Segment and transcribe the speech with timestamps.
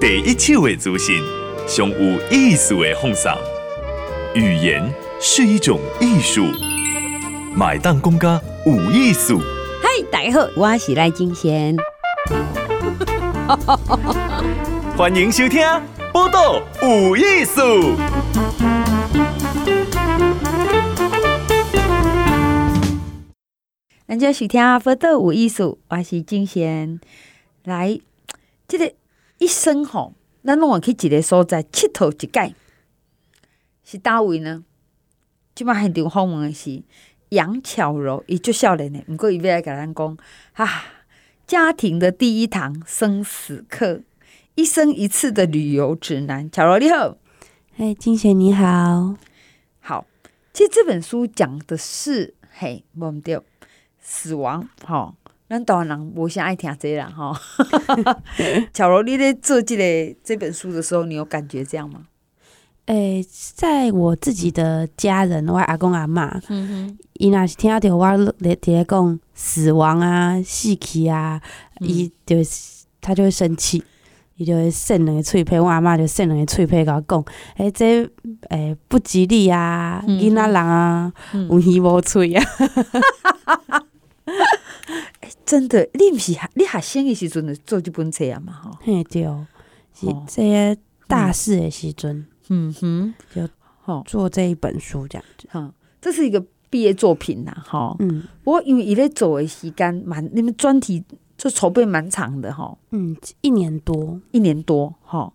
[0.00, 1.22] 第一手的资讯，
[1.68, 3.30] 上有意思的放送。
[4.34, 6.46] 语言是一种艺术，
[7.54, 9.38] 买当公家有艺术。
[9.82, 11.76] 嗨，大家好，我是赖金贤。
[14.96, 15.60] 欢迎收听
[16.14, 17.60] 《报道有艺术》。
[24.06, 26.98] 人家收听《报道有艺术》，我是金贤。
[27.64, 28.00] 来，
[28.66, 28.94] 这个
[29.40, 30.12] 一生吼，
[30.44, 32.54] 咱拢会去一个所在佚佗一届，
[33.82, 34.62] 是叨位呢？
[35.54, 36.82] 即摆现场访问的是
[37.30, 40.18] 杨巧柔，伊足少年的，毋过伊要来甲咱讲
[40.52, 40.84] 啊，
[41.46, 44.02] 家庭的第一堂生死课，
[44.56, 46.50] 一生一次的旅游指南。
[46.50, 47.16] 巧柔你好，
[47.76, 49.16] 嘿，金贤你好，
[49.80, 50.06] 好。
[50.52, 53.42] 其实这本书讲的是，嘿，忘掉
[53.98, 55.14] 死亡，吼。
[55.50, 57.36] 咱台湾人无啥爱听这啦，吼。
[58.72, 62.02] 巧柔，你在做这个这本书的时候，你有感觉这样吗？
[62.86, 71.40] 诶、欸，在我自己的家人，我阿公阿妈，嗯哼，伊若是听到我咧咧讲死亡啊、死去啊，
[71.80, 72.36] 伊、嗯、就
[73.00, 73.82] 他就会生气，
[74.36, 77.24] 伊就会扇两个嘴皮，我阿嬷就扇两个嘴皮，甲我讲，
[77.56, 78.04] 诶、欸，这
[78.50, 82.44] 诶、欸、不吉利啊，囡、嗯、仔人啊，有耳无喙啊。
[85.50, 88.52] 真的，你毋是你学生的时阵做这本册啊嘛？
[88.52, 89.24] 吼，嘿对，
[89.92, 93.48] 是这些大事的时阵，嗯哼，就
[93.80, 95.48] 好做这一本书这样子。
[95.50, 96.40] 哈，这是一个
[96.70, 98.22] 毕业作品呐，哈，嗯。
[98.44, 101.02] 不过因为伊咧做的时间蛮，你们专题
[101.36, 105.32] 就筹备蛮长的哈，嗯，一年多，一年多，哈。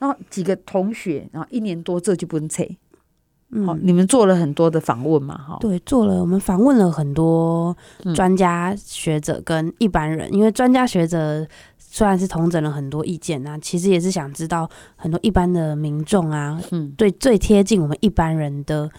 [0.00, 2.66] 然后几个同学，然后一年多做这本册。
[3.64, 5.36] 好、嗯，你们做了很多的访问嘛？
[5.36, 6.20] 哈，对，做了。
[6.20, 7.76] 我们访问了很多
[8.14, 11.46] 专家学者跟一般人，嗯、因为专家学者
[11.78, 18.90] 虽然是统整了很多意见啊，其实也是想知道很多一般的民众啊，嗯，对，最贴近我们一般人的，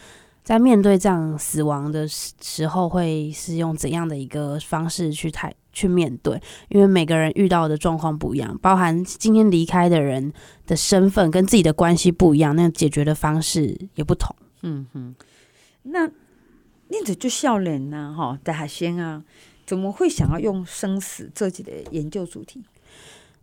[0.44, 6.42] 在面对这样死亡的时候，会是用怎样的一个方式去态去面对？
[6.70, 10.32] 因为每个人遇到的状况不一样，包含今天离开的人
[10.66, 14.34] 的身份跟自己的关系不一样，那解决的方式也不同。
[14.68, 15.16] 嗯哼，
[15.84, 16.08] 那
[16.88, 19.24] 你这就笑脸呐，哈，大学生啊，
[19.64, 22.64] 怎么会想要用生死这己的研究主题？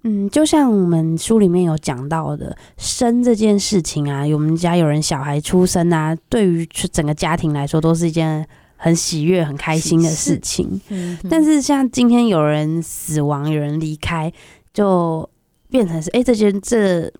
[0.02, 8.44] 嗯，就像我们书里面有讲到的，生这件事情啊，我们家有人小孩出生啊，对于整个家庭来说，都是一件
[8.76, 10.80] 很喜悦、很开心的事情。
[10.88, 14.32] 嗯，但是像今天有人死亡，有人离开，
[14.74, 15.30] 就
[15.70, 17.12] 变成是，哎、欸，这件这。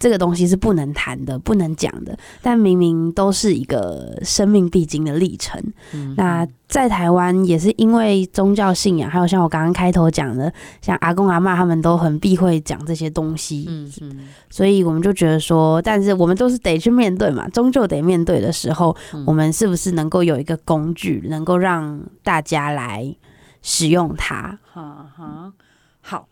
[0.00, 2.18] 这个东西是不能谈的，不能讲的。
[2.42, 5.62] 但明明都是一个生命必经的历程。
[5.92, 13.66] 嗯、那在台湾也是因为宗教信仰，还有像我刚刚开头讲的，像阿公阿妈他们都很避讳讲这些东西。
[13.68, 14.28] 嗯嗯。
[14.50, 23.14] 所以我们就觉得说，但是我们都是得去面对嘛，终究得面对的时候，嗯、我们是不是能够有一个工具，能够让大家来
[23.62, 24.58] 使用它？
[24.64, 25.52] 哈哈。
[26.00, 26.26] 好，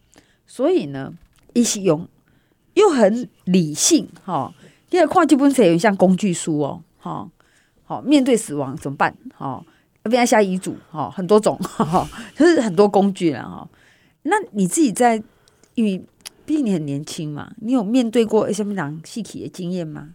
[0.46, 1.12] 所以呢，
[1.52, 2.08] 一起用。
[2.74, 4.52] 又很理性，哈，
[4.90, 7.28] 因为看这本书有点像工具书哦，哈，
[7.84, 9.16] 好，面对死亡怎么办？
[9.36, 9.64] 哈，
[10.04, 10.76] 要不要下遗嘱？
[10.90, 13.68] 哈，很多种， 哈，就是很多工具了，哈。
[14.22, 15.22] 那你自己在，
[15.74, 16.04] 因为
[16.44, 20.10] 毕竟你很年轻嘛，你有面对过什么样细体的经验吗？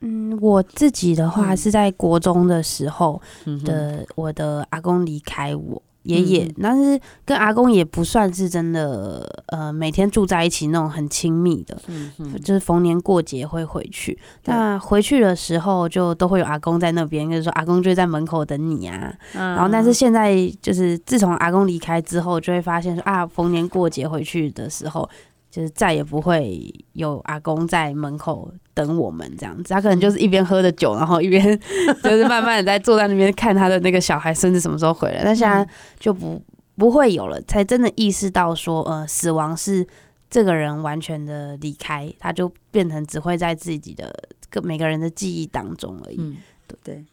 [0.00, 3.20] 嗯，我自己的话是在国中的时候
[3.64, 5.82] 的，我的阿公离开我。
[6.06, 14.18] 爷爷，但是跟阿公也不算是真的，呃，每天住在一起那种很亲密的，嗯嗯，就是逢年过节会回去。
[14.44, 19.12] 那回去的时候，就都会有阿公在那边，就是说阿公就在门口等你啊。
[19.32, 25.08] 然后，但是现在就是自从阿公离开之后，就会发现说啊，逢年过节回去的时候。
[25.56, 31.58] 就是再也不会有阿公在门口等我们这样子，他可能就是一边喝着酒，然后一边
[32.04, 35.22] 就是慢慢的在坐在那边看他的那个小孩孙子什么时候回来。
[35.24, 35.66] 但现在
[35.98, 36.42] 就不
[36.76, 39.86] 不会有了，才真的意识到说，呃，死亡是
[40.28, 44.14] 这个人完全的离开，他就变成只会在自己的
[44.50, 46.16] 个每个人的记忆当中而已。
[46.18, 46.36] 嗯，
[46.68, 47.04] 对对。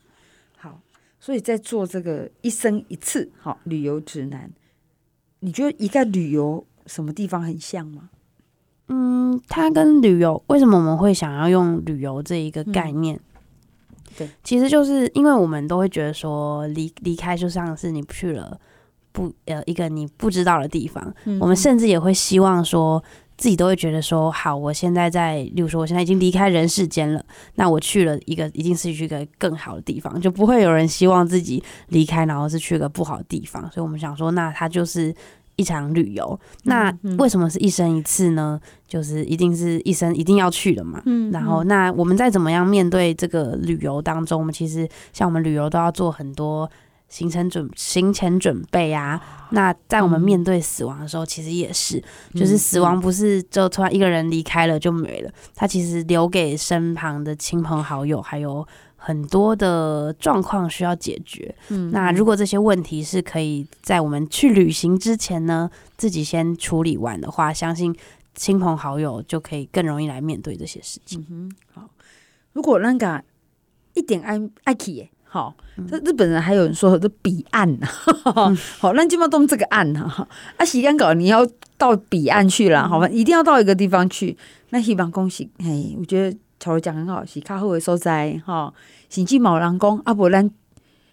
[0.58, 0.82] 好，
[1.18, 4.52] 所以在做这个一生一次好旅游指南，
[5.40, 8.10] 你觉得一个旅游什么地方很像吗？
[8.90, 13.16] 嗯，它跟旅游为什么我们会想要用旅游这一个概念？
[13.16, 13.22] 嗯、
[14.18, 18.60] 对，其实就是因为我们都会觉得说离离开就像是你去了
[19.14, 23.02] 不呃一个你不知道的地方，嗯、我们甚至也会希望说
[23.38, 27.24] 自己都会觉得说好，我现在在，例如说我现在已经离开人世间了，
[27.56, 35.16] 那我去了一个一定是去一个更好的地方，就不会有人希望自己离开然后是去个不好的地方，所以我们想说，那它就是。
[35.56, 36.40] 一场旅游。
[36.64, 38.60] 那为什么是一生一次呢？
[38.88, 41.02] 就是一定是一生一定要去的嘛。
[41.06, 46.70] 嗯，然后那我们再怎么样面对这个旅游当中，我们其实像我们旅游都要做很多。
[47.10, 49.22] 行程准行前准备啊，
[49.52, 52.04] 那在我们面对死亡的时候，其实也是，
[52.34, 58.68] 就是死亡不是就突然一个人离开了就没了，他其实留给身旁的亲朋好友还有
[59.06, 61.54] 很多的状况需要解决。
[61.68, 67.94] 嗯，那如果这些问题是可以在我们去旅行之前呢，自己先处理完的话，相信
[68.34, 71.20] 亲朋好友就可以更容易来面对这些事情。
[71.30, 71.90] 嗯哼，好，
[72.54, 73.22] 如果那个
[73.94, 75.10] 一点爱爱去。
[75.26, 75.56] 好，
[75.90, 77.88] 这日本人还有人说这彼岸呐，
[78.78, 80.28] 好，那基本上都是这个岸哈，
[80.58, 81.44] 啊，时间搞你要
[81.76, 84.38] 到彼岸去了，好吧，一定要到一个地方去。
[84.70, 88.74] 那希望恭喜，嘿，我觉得乔讲很好，是较好的所在吼。
[89.10, 90.50] 甚至某人讲啊，无咱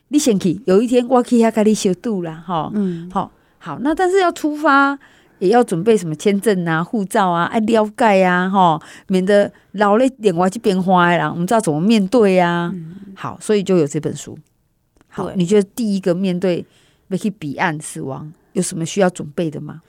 [0.09, 2.71] 你先去，有一天我去遐甲你小度啦吼。
[2.75, 4.99] 嗯，好，好，那但是要出发。
[5.41, 11.31] 也要准备什么签证啊、护照啊、爱了解啊，吼，免得老了脸歪就变花啦。
[11.33, 12.73] 我们知道怎么面对呀、啊。
[12.75, 14.39] 嗯、好，所以就有这本书。
[15.09, 16.63] 好，对你觉得第一个面对
[17.09, 19.81] 要去彼岸死亡，有什么需要准备的吗？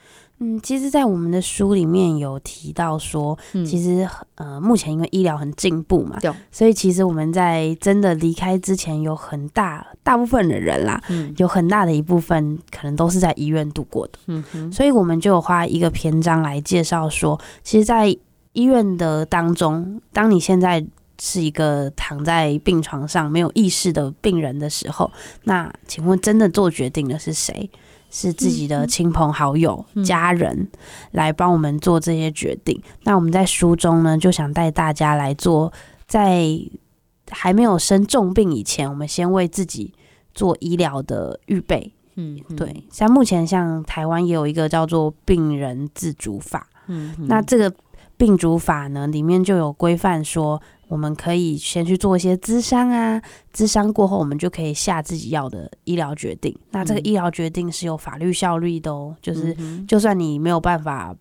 [0.42, 14.14] 嗯，其实，在我们的书里面有提到说，嗯、其实呃，目前因为医疗很进步嘛，对所以其实我们在真的离开之前，有很大大部分的人啦，嗯、有很大的一部分可能都是在医院度过的。
[14.26, 18.08] 嗯哼，所以我们就有花一个篇章来介绍说，其实，在
[18.52, 20.84] 医院的当中，当你现在
[21.20, 25.08] 是一个躺在病床上没有意识的病人的时候，
[25.44, 27.70] 那请问，真的做决定的是谁？
[28.14, 30.68] 是自己的亲朋好友、嗯、家人
[31.12, 32.78] 来帮我们做这些决定。
[32.84, 35.72] 嗯、那我们在书中呢，就想带大家来做，
[36.06, 36.46] 在
[37.30, 39.94] 还没有生重病以前，我们先为自己
[40.34, 41.94] 做医疗的预备。
[42.16, 42.84] 嗯，嗯对。
[42.90, 46.68] 像目前，像台湾也有一个叫做病人自主法。
[46.88, 47.72] 嗯，嗯那这个
[48.18, 50.60] 病主法呢，里面就有规范说。
[50.92, 53.18] 我们可以先去做一些咨商啊，
[53.54, 56.54] 咨商过后，我们就可以下自己要的医疗决定。
[56.70, 59.56] 那这个医疗决定是有法律效力的哦，就是
[59.88, 61.16] 就算你没有办法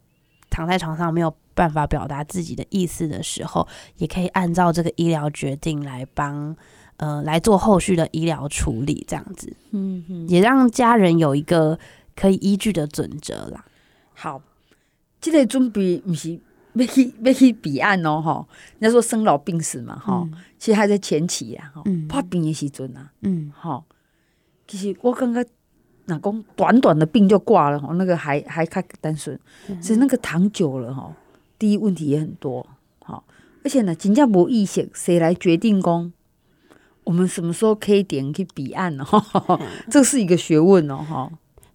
[0.49, 3.65] 躺在床上，没有办法表达自己的意思的时候，
[3.95, 6.53] 也可以按照这个医疗决定来帮
[6.97, 11.79] 呃来做后续的医疗处理，这样子，嗯哼，也让家人有一个
[12.13, 13.63] 可以依据的准则啦。
[14.13, 14.41] 好，
[15.21, 16.37] 这个准备不是。
[16.73, 18.47] 要去要去彼岸哦，吼！
[18.79, 23.83] 人家说生老病死嘛，吼，嗯、其实还在前期呀，吼、嗯，怕病的时阵啊，嗯，吼，
[24.67, 25.45] 其实我刚刚
[26.05, 29.37] 哪讲短短的病就挂了，吼，那个还还较单纯，
[29.81, 31.13] 所以那个躺久了，吼，
[31.59, 32.65] 第一问题也很多，
[33.03, 33.23] 吼，
[33.63, 36.13] 而且呢，真正无意识，谁来决定讲
[37.03, 39.05] 我们什么时候可以点去彼岸呢？
[39.49, 39.59] 嗯、
[39.89, 41.31] 这是一个学问哦，哈。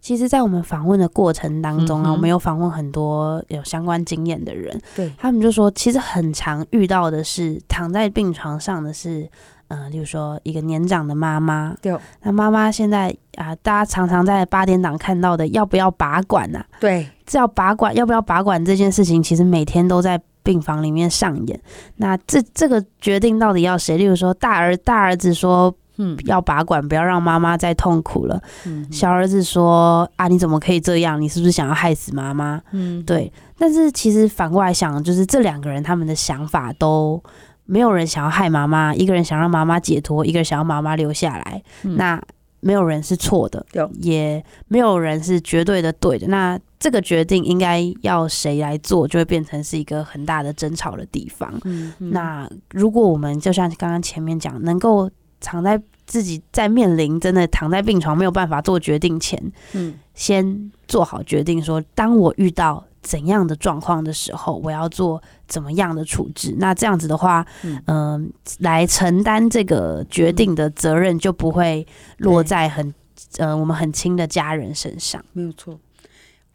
[0.06, 9.28] 其实，在我们访问的过程当中啊，嗯、我们有访问很多有相关经验的人，对他们就说，其实很常遇到的是躺在病床上的是，
[9.66, 11.92] 呃，例如说一个年长的妈妈，对，
[12.22, 16.66] 那妈妈现在啊、呃，大家常常在八点档看到的，要不要拔管呢、啊？
[16.78, 21.60] 对，这要拔管，要不要拔管这件事情，其实每天都在病房里面上演。
[21.96, 23.98] 那这这个决定到底要谁？
[23.98, 25.74] 例如说大儿大儿子说。
[25.98, 28.42] 嗯，要拔管，不要让妈妈再痛苦了。
[28.66, 31.20] 嗯，小儿子说：“啊，你怎么可以这样？
[31.20, 33.32] 你是不是想要害死妈妈？”嗯，对。
[33.58, 37.22] 但是其实反过来想，就是这两个人他们的想法都
[37.64, 41.62] 没有人想要害妈妈，一个人想让妈妈解脱，一个人想要妈妈留下来。
[41.82, 42.22] 嗯、那
[42.60, 43.64] 没有人是错的，
[44.00, 46.26] 也没有人是绝对的对的。
[46.26, 51.50] 那这个决定应该要谁来做，就会变成是一个很大的争吵的地方。
[51.64, 55.10] 嗯哼，那如果我们就像刚刚前面讲，能够。
[55.46, 59.40] 躺在自己在面临真的躺在病床没有办法做决定前，
[59.74, 66.56] 嗯，先做好决定说，说当我遇到怎样的状况的时候，我要做怎么样的处置。
[66.58, 68.20] 那这样子的话，嗯、呃，
[68.58, 71.86] 来承担这个决定的责任就不会
[72.18, 75.24] 落在很对呃我们很亲的家人身上。
[75.32, 75.78] 没有错，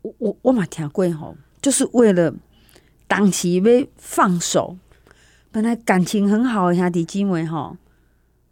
[0.01, 2.33] 我我我嘛听过吼，就是为了
[3.07, 3.63] 当时要
[3.97, 4.75] 放手，
[5.51, 7.77] 本来感情很好的兄弟姐妹吼。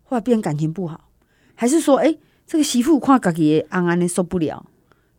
[0.09, 0.99] 后来变感情不好，
[1.53, 4.65] 还是说，哎、欸，这个媳妇看自己安安的受不了，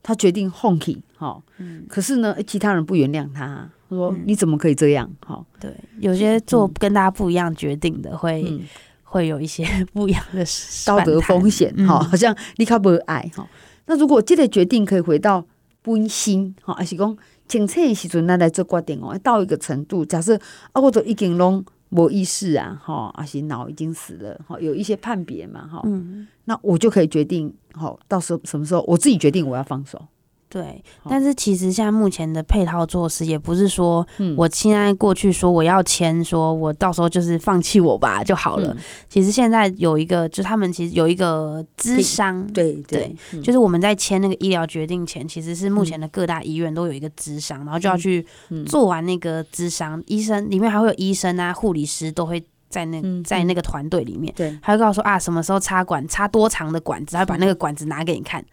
[0.03, 8.63] 他决定放弃，哈，嗯，可是呢，其他人不原谅他，说你怎么可以这样，哈，对，有些做跟大家不一样决定的，会、嗯、
[9.05, 10.45] 会有一些不一样的
[10.85, 13.49] 道德风险，哈、嗯，好像你卡不爱，哈，
[13.87, 15.47] 那如果这个决定可以回到
[15.83, 17.17] 本心，哈，还是讲
[17.47, 20.37] 清澈的时阵，那来做决定哦，到一个程度，假设
[20.73, 21.65] 啊，我都已经拢。
[21.91, 30.01] 没意识啊，哈，而且脑已经死了，哈，有一些判别嘛，哈，嗯，那我就可以决定，好，到时候什么时候我自己决定我要放手，
[30.50, 34.04] 对，但是其实现在目前的配套措施也不是说，
[34.37, 38.76] 我现在过去说我要签，说我到时候就是放弃我吧就好了。
[39.09, 43.14] 其实现在有一个，就他们其实有一个资商，对对，
[43.45, 48.26] 就是我们在签那个医疗决定前，其实是目前的各大医院都有一个资商，然后就要去
[48.66, 58.45] 做完那个资商，医生里面还会有医生啊、护理师都会在那在那个团队里面，对，他会告诉说啊什么时候插管，插多长的管子，他会把那个管子拿给你看。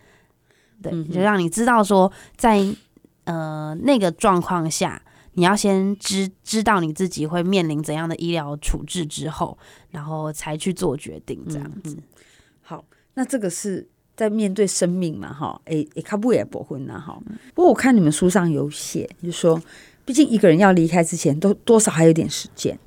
[0.82, 2.76] 对，就让你知道说在，在
[3.26, 5.02] 呃那个状况下，
[5.34, 9.58] 你要先知知道你自己会面临怎样的医疗处置之后，
[9.92, 11.96] 然后才去做决定，这样子。
[11.96, 12.04] 嗯嗯、
[12.62, 15.34] 好，那这个是在面对生命嘛？
[15.34, 17.20] 哈，诶诶，卡布也不婚呐，哈。
[17.54, 19.62] 不过我看你们书上有写，就是说，
[20.06, 22.78] 毕竟一个人要离开之前，都多少还有点时间。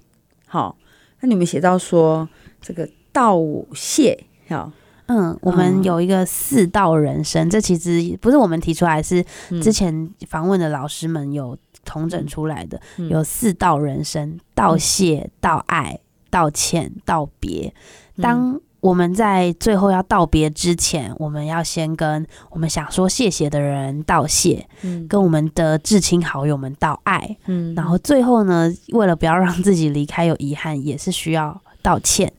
[0.46, 0.76] 好，
[1.20, 2.28] 那你们写到说
[2.60, 3.38] 这个道
[3.74, 4.72] 谢，哈。
[5.10, 9.24] 嗯，我们有一个四道人生，嗯、这其实不是我们提出来，是
[9.60, 12.80] 之前访问的老师们有统整出来的。
[12.96, 15.98] 嗯、有四道人生：道谢、道爱、
[16.30, 17.74] 道歉、道别。
[18.22, 27.36] 当我们在最后要道别之前，我们要先跟我们想说谢谢的人道谢，嗯、跟我们的至亲好友们道爱。
[27.46, 32.32] 嗯，然后最后呢，为了不要让自己离开有遗憾，也是需要道歉。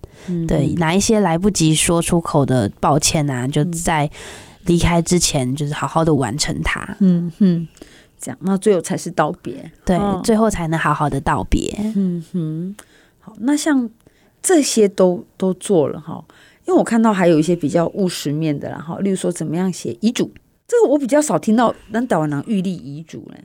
[0.47, 4.09] 对，哪一些来不及说出口的抱歉啊，就在
[4.65, 6.95] 离开之前，就是好好的完成它。
[6.99, 7.67] 嗯哼，
[8.19, 9.71] 这样，那最后才是道别。
[9.85, 11.75] 对，哦、最后才能好好的道别。
[11.95, 12.75] 嗯哼，
[13.19, 13.89] 好，那像
[14.41, 16.23] 这些都都做了哈，
[16.65, 20.31] 因为我看到还有一些比较务实面的啦哈，例如说怎么样写遗嘱，
[20.67, 23.43] 这个我比较少听到，能台湾人预立遗嘱嘞。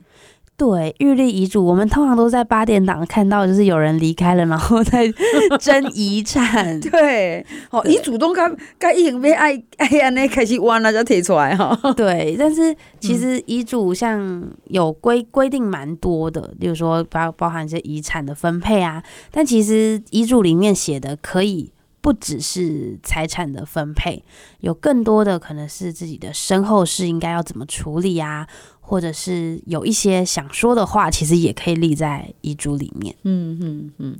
[0.57, 5.07] 对，预立遗嘱，我们通常都在八点档看到，就是有人离开了，然后在
[5.61, 6.79] 争遗产。
[6.81, 11.79] 对，好，遗嘱都该该已经被爱爱安那开始弯了，就提出来哈。
[11.95, 19.03] 对，但是其实遗嘱像有规规定蛮多的，比如说包包含一些遗产的分配啊。
[19.29, 21.71] 但其实遗嘱里面写的可以
[22.07, 24.23] 不只是财产的分配，
[24.61, 28.47] 有更多的可能是自己的身后事应该要怎么处理啊。
[28.79, 33.13] 或者是有一些想说的话，其实也可以立在遗嘱里面。
[33.23, 34.17] 嗯嗯嗯。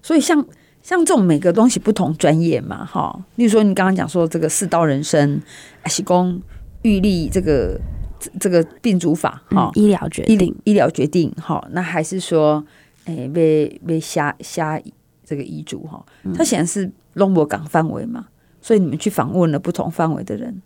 [0.00, 0.42] 所以像
[0.82, 3.22] 像这种每个东西不同专业嘛，哈。
[3.36, 5.42] 例如说你刚刚讲说这个四道人生，
[5.82, 6.42] 还是讲
[6.80, 7.78] 预立这个
[8.40, 11.62] 这个病主法，哈、嗯，医疗决定，医疗决定，哈。
[11.72, 12.64] 那还是说，
[13.04, 14.80] 诶、欸，被被瞎瞎
[15.22, 16.02] 这个遗嘱，哈。
[16.34, 18.26] 它显然是龙博港范围嘛，
[18.60, 20.62] 所以你们去访问了不同范围的人。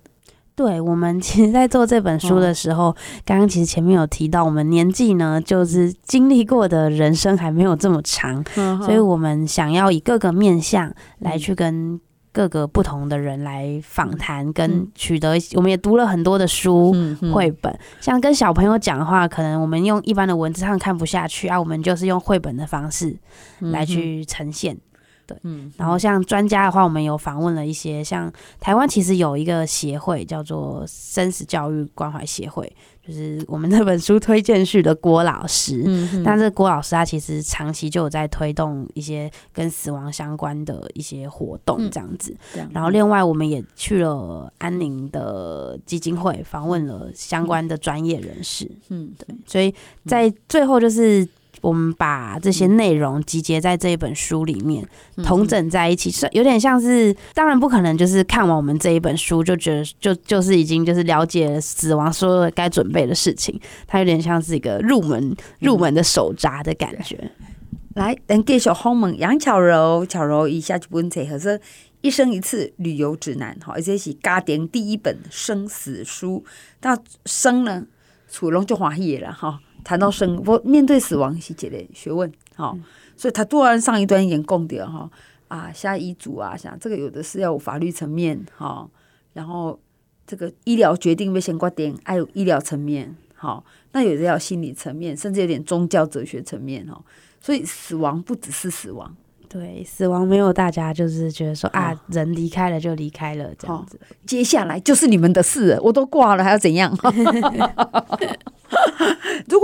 [0.57, 8.45] 对，我们其实，在做这本书的时候，刚刚其实前面有提到，我们年纪呢，就是经历过的人生还没有这么长，
[8.81, 16.95] 所以我们想要以各个面向来去跟各个不同的人来访谈，跟取得，我们也读了很多的书
[17.33, 23.17] 绘本，像跟小朋友讲的话，可能我们用一般的文字上看不下去啊，我们就是用绘本的方式
[23.59, 24.79] 来去呈现。
[25.27, 32.71] 对，嗯，然后像专家的话，我们有访问了一些，像台湾其实有一个协会叫做生死教育关怀协会，
[33.07, 49.75] 就是我们这本书推荐序的郭老师，嗯，但是郭老师他其实长期就有在推动一些跟死亡相关的一些活动这样子，嗯，然后另外我们也去了安宁的基金会访问了相关的专业人士，嗯，对，所以
[50.07, 51.27] 在最后就是。
[51.65, 54.87] 我们把这些内容集结在这一本书里面，
[55.23, 67.17] 统整在一起，是有点像是，当然不可能就是看完我们这一本书就觉得就就是已经就是了解死亡所有该准备的事情，它有点像是一个入门入门的手札的感觉。
[67.19, 67.47] 嗯、
[67.95, 71.59] 来，等继续访问杨巧柔，巧柔一下一本册和是
[72.03, 76.45] 一生一次旅游指南，哈，而且是家庭第一本生死书。
[76.83, 77.87] 那生呢，
[78.31, 79.61] 楚龙就欢喜了，哈。
[79.85, 82.83] 谈到生，我面对死亡是一个学问，哈、嗯，
[83.15, 85.09] 所以他突然上一段演供的哈
[85.49, 88.89] 啊，下遗嘱啊，像这个有的是要有法律层面，哈，
[89.35, 89.79] 然后
[90.27, 93.63] 这个医疗决定被先挂点，还有医疗层面，哈，
[93.93, 97.01] 那有的要心理层面，甚至有点宗教哲学层面，哦，
[97.39, 99.15] 所以死亡不只是死亡，
[99.49, 106.97] 对，死亡没有大家就是觉得说啊，人离开了就离开了这样子，接下来就是你们的事，我都挂了还要怎样？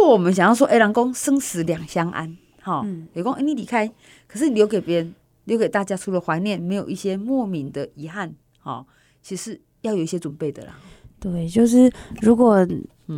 [0.00, 3.86] 如果我们想要说，哎，老公生死两相安，哈，也讲哎，你离开，
[4.26, 5.14] 可是你留给别人，
[5.44, 8.82] 留给大家，除了怀念，没有一些莫名的遗憾，哈，
[9.22, 10.78] 其实要有一些准备的啦。
[11.20, 11.92] 对，就是
[12.22, 12.66] 如果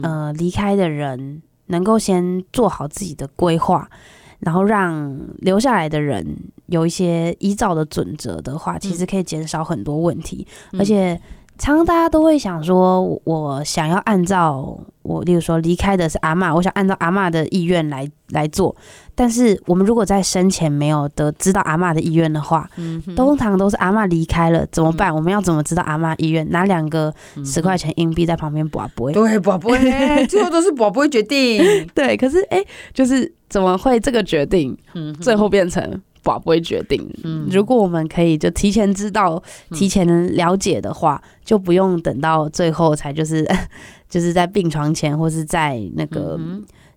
[0.03, 3.89] 呃离开的人能够先做好自己的规划，
[4.41, 6.37] 然后让留下来的人
[6.67, 11.21] 有一些依照的准则的话，其实可以减少很多问题，而且。
[11.63, 18.75] 常常大家都会想说，我想要按照我，例如说离开的是阿嬷，我想按照阿嬷的意愿来来做。
[19.15, 25.13] 但是我们如果在生前没有得知道阿嬷的意愿的话，嗯、通常都是阿嬷离开了怎么办？
[25.13, 26.45] 嗯、我们要怎么知道阿嬷意愿？
[26.51, 27.15] 拿两个
[27.45, 31.63] 十块钱硬币在旁边博杯，对，博杯， 最后都是博杯决定。
[31.95, 34.77] 对，可是哎、欸，就是怎么会这个决定，
[35.21, 36.03] 最后变成？
[36.39, 37.09] 不会决定。
[37.25, 43.47] 嗯，如果我们可以就提前知道、提前了解的话，嗯、就不用等到最后才就是
[44.09, 46.39] 就是在病床前或是在那个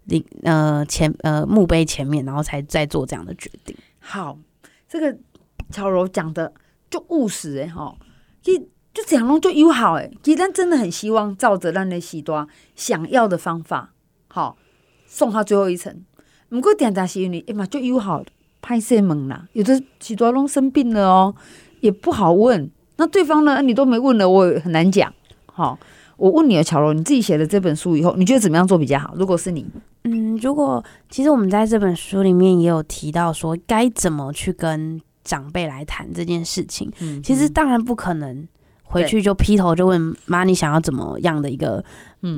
[0.05, 3.75] 灵、嗯、呃前呃墓碑前面，然后才再做这样的决定。
[3.99, 4.37] 好，
[4.87, 5.17] 这个
[5.71, 6.53] 巧柔讲的
[6.89, 7.95] 就务实哎哈，
[8.41, 8.55] 就
[8.93, 13.93] 就这样弄就友好哎，其实真的很希望照着让那许多想要的方法，
[14.27, 14.57] 好
[15.07, 16.03] 送他最后一程。
[16.47, 18.31] 不过点赞是因为哎嘛就友好的。
[18.65, 21.35] 拍摄门啦，有的许多龙生病了哦，
[21.81, 22.67] 也不好问。
[22.97, 23.61] 那对方呢？
[23.61, 25.13] 你都没问了，我也很难讲。
[25.45, 25.77] 好，
[26.17, 29.13] 我问你啊，巧柔，你自己写了这本书以后，你觉得怎么样做比较好？
[29.15, 29.63] 如果是你，
[30.05, 36.91] 嗯，如果其实我们在这本书里面也有提到说，该怎么去跟长辈来谈这件事情。
[37.01, 38.47] 嗯，其实当然不可能
[38.81, 41.85] 回去就劈头就问妈，你想要怎么样的一个。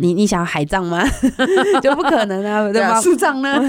[0.01, 1.03] 你 你想要海葬吗？
[1.81, 2.99] 就不可能啊， 对吧？
[3.01, 3.59] 树葬呢？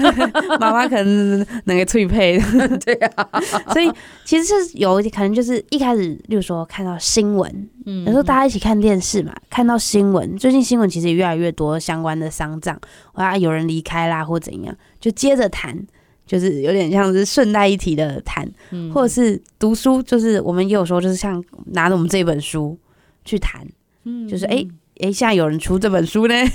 [0.59, 2.39] 妈妈可能能给翠配，
[2.85, 3.27] 对啊。
[3.71, 3.91] 所以
[4.25, 12.77] 其实是有可能就是一开始，例如说看到新闻，嗯，有时候大家一起看电视嘛，看到新闻，最近新闻其实也越来越多相关的丧葬，
[13.13, 15.77] 哇，有人离开啦或怎样，就接着谈，
[16.25, 18.49] 就是有点像是顺带一提的谈，
[18.93, 22.77] 或者是读书，就是我们也有时候就是像拿着我们这本书
[23.23, 23.65] 去谈，
[24.03, 24.57] 嗯，就是哎。
[24.57, 24.67] 欸
[24.99, 26.35] 哎，现在有人出这本书呢，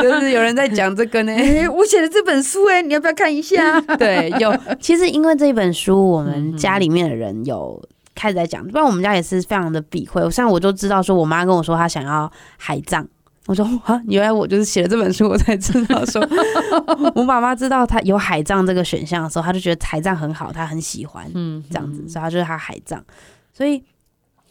[0.00, 1.32] 就是有人在讲这个呢。
[1.32, 3.78] 哎，我写的这本书，哎，你要不要看一下？
[3.98, 4.56] 对，有。
[4.80, 7.82] 其实因为这本书，我们家里面的人有
[8.14, 10.30] 开始在讲，不然我们家也是非常的避讳。
[10.30, 13.06] 像我就知道说，我妈跟我说她想要海葬，
[13.46, 16.26] 我说啊，原来我就是写了这本书，我才知道说，
[17.14, 23.04] 我妈妈知道她有海葬这个选项的时候，她就觉得海葬很好，她很喜欢，嗯，这样子，所以她就是她海葬。
[23.52, 23.84] 所以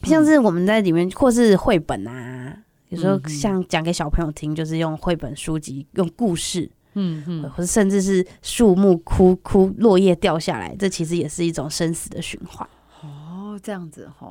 [0.03, 2.57] 像是我们在里面，或是绘本啊。
[2.91, 12.67] 有时候像讲给小朋友听，就是用绘本书籍，用故事，嗯嗯，或者甚至是树木枯枯落叶掉下来，这其实也是一种生死的循环。
[13.01, 14.29] 哦，这样子哈，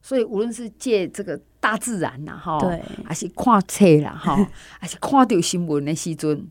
[0.00, 4.48] 所以无论是借这个大自然呐，哈，对，还是看册啦，哈，
[4.78, 6.46] 还是看到新闻的时阵，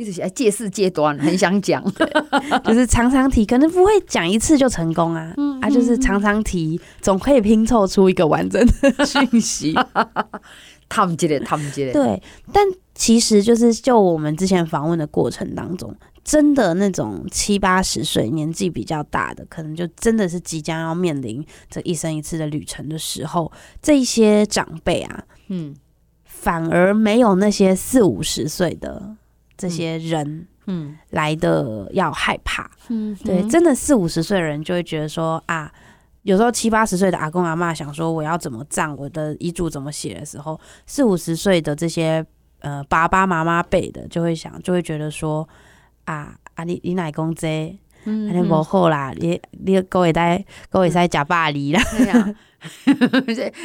[0.00, 1.84] 你就是爱借势借短，很想讲，
[2.64, 9.74] 就是常常提，可能不会讲一次就成功啊，嗯、啊，就是常常提，总可以拼凑出一个完整的讯息。
[10.88, 11.92] 他们接的，他们接的。
[11.92, 25.76] 对，但其实就是就我们之前访问的过程当中，真的那种七八十岁年纪比较大的，可能就真的是即将要面临这一生一次的旅程的时候，这一些长辈啊，嗯，
[26.24, 29.14] 反而没有那些四五十岁的
[29.60, 32.70] 这些人，嗯，来的要害怕。
[32.88, 35.70] 嗯，对，真的四五十岁的人就会觉得说啊。
[36.22, 42.22] 有时候七八十岁的阿公阿妈想说我要怎么葬，我的遗嘱怎么写的时候，四五十岁的这些
[42.58, 45.48] 呃爸爸妈妈辈的就会想，就会觉得说
[46.04, 51.82] 啊啊你你奶公这，嗯，你无好啦，你你各位在各位在假巴黎啦，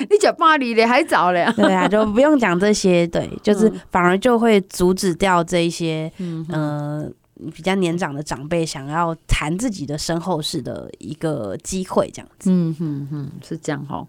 [0.09, 7.11] 你假巴黎嘞还早嘞，对啊，就不用讲这些，对，就是反而就会阻止掉这一些，嗯、呃。
[7.53, 12.49] 比较年长的长辈想要谈自己的身后事的一个机会，这样子。
[12.49, 14.07] 嗯哼哼，是这样哈。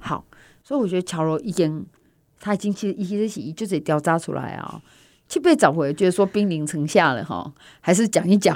[0.00, 0.24] 好，
[0.64, 1.84] 所以我觉得乔柔已经
[2.40, 4.80] 他已经其实一些事就得调查出来啊，
[5.32, 8.54] 去被找回，觉得说兵临城下了哈，还是讲一讲。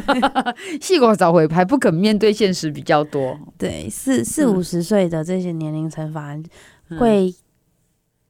[0.80, 3.38] 细果找回还不肯面对现实比较多。
[3.58, 7.34] 对，四四五十岁的这些年龄层，反而会、嗯、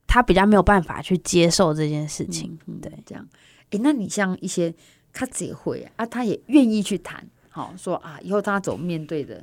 [0.08, 2.58] 他比较没有办法去接受这件事情。
[2.66, 3.24] 嗯、对，这样。
[3.70, 4.74] 那你像一些。
[5.10, 9.42] 他也会啊，他也愿意去谈，好说啊，以后他走面对的，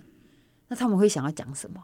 [0.76, 1.80] 那他们会想要讲什么？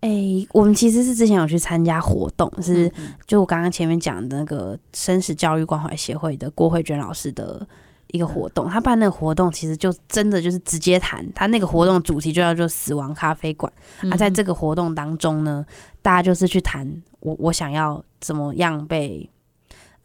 [0.00, 2.90] 哎、欸，我们其实是之前有去参加活动，是
[3.26, 7.66] 就我刚刚前面讲的那个生死教育关怀协会的郭慧娟老师的
[8.12, 13.72] 一个活动，他办那个活动其实就真的就是直接谈，他那个活动主题就叫做死亡咖啡馆。
[14.10, 15.66] 啊，在这个活动当中呢，
[16.00, 19.28] 大家就是去谈我我想要怎么样被。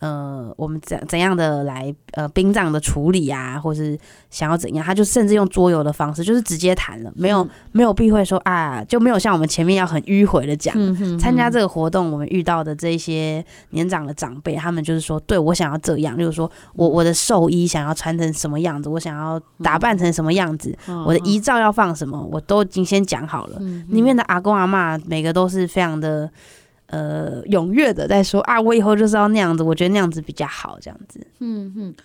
[0.04, 3.98] 呃，我们怎怎样的来呃殡葬的处理啊，或是
[4.30, 10.76] 想要怎样，他就甚至用桌游的方式，就是直接谈了，没有、嗯、没有避讳说啊，就没有像我们前面要很迂回的讲。
[11.18, 23.58] 参、加这个活动，我们遇到的这些年长的长辈，他们就是说，对我想要这样，就是说我我的寿衣想要穿成什么样子，我想要打扮成什么样子，嗯、我的遗照要放什么，我都已经先讲好了。
[23.88, 26.30] 里面的阿公阿妈，每个都是非常的。
[26.94, 31.26] 呃踊跃的在说啊，我以后就是要那样子，我觉得那样子比较好，这样子。
[31.40, 31.96] 嗯嗯，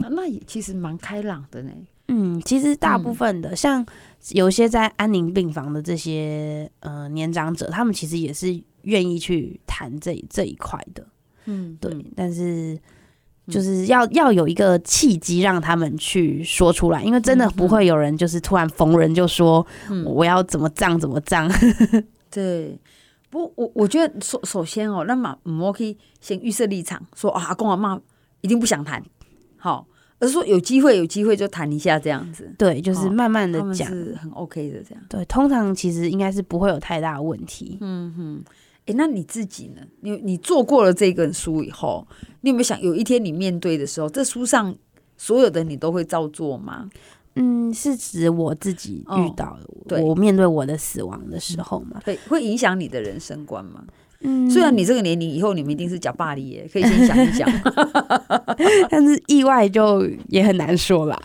[0.00, 1.70] 那那也其实蛮开朗的呢。
[2.08, 3.86] 嗯，其实大部分的、嗯、像
[4.30, 11.06] 有些在安宁病房的这些呃年长者，他们其实也是愿意去谈这这一块的。
[11.46, 12.78] 嗯，对，但是
[13.48, 19.64] 就是要要有一个契机让他们去说出来，因为真的不会有人就是突然逢人就说
[20.04, 21.48] 我要怎么葬怎么葬。
[22.30, 22.78] 对，
[23.36, 28.00] 不，我我觉得首首先哦，那么我可以先预设立场，说啊，阿公阿妈
[28.40, 29.02] 一定不想谈，
[29.56, 29.86] 好。
[30.18, 32.50] 而是说有机会，有机会就谈一下这样子。
[32.56, 35.04] 对，就是慢慢的讲，是很 OK 的这样。
[35.10, 37.76] 对，通常其实应该是不会有太大的问题。
[37.82, 39.82] 嗯哼，哎、欸，那你自己呢？
[40.00, 42.08] 你你做过了这本书以后，
[42.40, 44.74] 你有没有想有一天你面对的时候，这书上
[45.18, 46.88] 所有的你都会照做吗？
[47.36, 52.00] 嗯，是指我自己遇到的，哦、我面对我的死亡的时候嘛？
[52.04, 53.84] 会会影响你的人生观吗？
[54.20, 57.46] 嗯，虽然你这个年龄以后你们一定是讲霸凌耶，可以先想一想，
[58.88, 61.20] 但是意外就也很难说啦，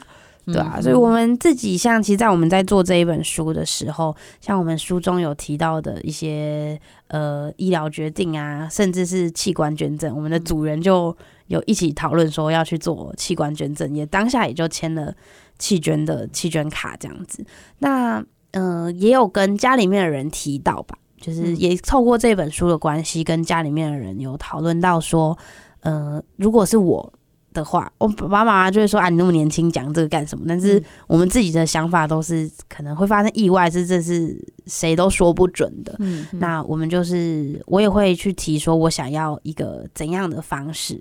[0.46, 11.16] 对啊，所以我们自己像，其实，在我们在做这一本书的时候，像我们书中有提到的一些呃医疗决定啊，甚至是器官捐赠，我们的组员就
[11.48, 15.16] 有一起讨论说要去做器官捐赠，也当下也就签了
[15.62, 17.46] 器捐的弃捐卡这样子。
[17.78, 18.20] 那
[18.52, 20.98] 嗯、呃，也有跟家里面的人提到吧。
[21.22, 25.38] 就是也透过这本书的关系，跟家里面的人有讨论到说，
[25.82, 27.14] 呃，如果是我
[27.54, 30.46] 的话，我爸爸妈妈就会说啊，你那么年轻讲这个干什么？
[30.48, 35.96] 但是我们自己的想法都是可能会发生意外，是这是谁都说不准的。
[36.00, 41.00] 嗯，那我们就是我也会去提说，我想要一个怎样的方式？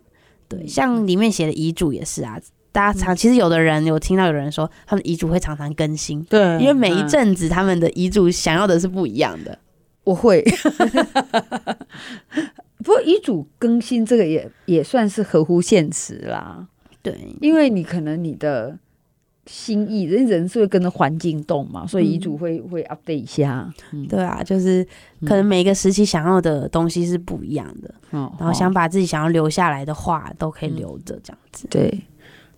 [0.49, 2.38] 对，像里面写的遗嘱也是啊，
[2.72, 9.59] 大家常其实有的人有听到有人说，他们遗嘱会常常更新，对，因为每一阵子他们的遗嘱想要的是不一样的。
[10.04, 10.42] 我会，
[12.78, 16.66] 不过遗嘱更新这个也也算是合乎现实啦。
[17.02, 18.76] 对，因为你可能你的
[19.46, 23.72] 心意，人人是会跟着环境动嘛，所以遗嘱会、嗯、会 update 一下。
[23.92, 24.87] 嗯、对啊，就是
[25.26, 31.70] 可能每个时期想要的东西是不一样的，嗯、然后想把自己想要留下来的话都可以留着，这样子、嗯。
[31.70, 32.00] 对，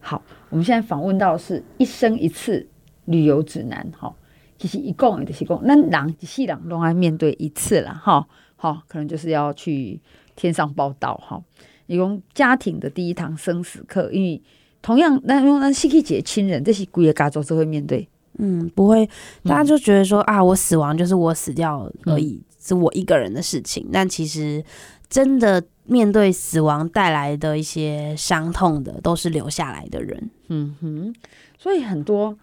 [0.03, 2.69] 好，我们现在访问到的是一生一次
[3.07, 4.15] 旅游指南，哈。
[4.59, 10.01] 其实一共也就是共，那人一世人拢爱面对一次了哈，好，可能就是要去
[10.37, 11.43] 天上报道哈。
[11.87, 14.41] 一共家庭的第一堂生死课，因为
[14.81, 18.09] 同样那用那死去一个亲人，这是规个家族是会面对。
[18.39, 19.05] 嗯，不会，
[19.43, 23.89] 大家就觉得说、嗯、啊，我死亡就是我死掉而已，嗯、是我一个人的事情。
[23.93, 24.65] 但其实
[25.13, 30.31] 真的面对死亡带来的一些伤痛的，都是留下来的人。
[30.49, 31.15] 嗯哼，
[31.59, 32.37] 所以很多。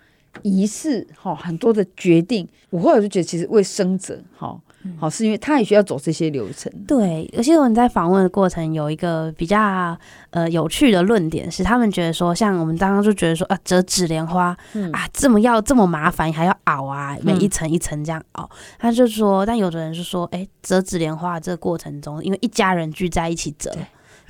[0.44, 4.62] 仪式哈，很多的决定，我后来就觉得，其实为生者哈，
[4.98, 6.72] 好是因为他也需要走这些流程。
[6.88, 9.98] 对，而且我们在访问的过程有一个比较
[10.30, 18.44] 呃有趣的论点是，他们觉得说，像我们刚刚就觉得说啊，折纸莲花、嗯、啊，这么要这么麻烦，还要熬啊，每一层一层这样熬。
[18.44, 23.76] 嗯、他就说，但有的人就说，哎、欸，折纸莲花这个过程中，因为一家人聚在一起折。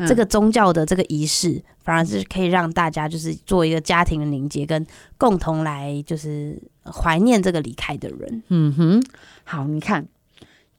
[0.08, 8.42] 这个宗教的这个仪式，反而是可以让大家就是做一个家庭的凝结，跟共同来就是怀念这个离开的人。
[8.48, 9.04] 嗯哼，
[9.44, 10.08] 好，你看，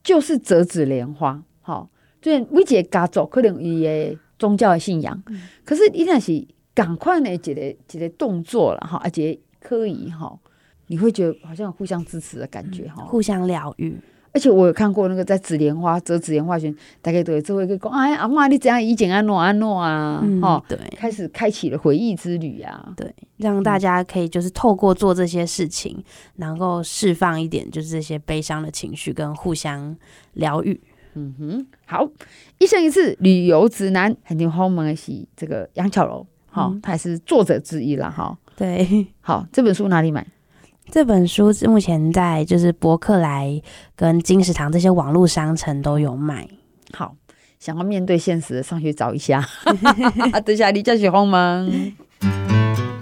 [0.03, 1.89] 就是折纸莲花，好，
[2.21, 10.39] 对，每一个家族可能伊的宗教的信仰，嗯、可是伊若是赶快的一个一个动作了哈，而且可以哈，
[10.87, 13.95] 你会觉得好像互相支持的感觉哈、嗯，互相疗愈。
[14.33, 26.03] 而且我有看过那个在紫莲花折紫莲花圈，大概都会做一个讲，哎，阿妈你怎样以前安诺安诺啊，哈、嗯，对，开始开启了回忆之旅啊，对，让大家可以就是透过做这些事情，
[26.37, 29.97] 能够释放一点就是这些悲伤的情绪，跟互相
[30.35, 30.81] 疗愈。
[31.15, 32.09] 嗯哼，好，
[32.59, 40.25] 一生一次旅游指南，很牛好门的是这个杨巧柔，哈、嗯，他也是作者之一了，哈，对，好，这本书哪里买？
[40.91, 43.63] 这本书目前在就是博客来
[43.95, 46.49] 跟金石堂这些网络商城都有卖。
[46.93, 47.15] 好，
[47.61, 49.47] 想要面对现实的上去找一下。
[50.45, 51.69] 等下你叫雪红吗？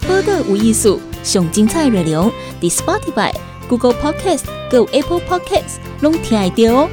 [0.07, 3.33] 播客无艺术，上精彩内容，The Spotify、
[3.67, 6.89] Google Podcast、Go Apple Podcasts，拢听得到哦。